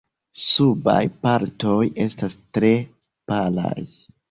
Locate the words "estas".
2.07-2.39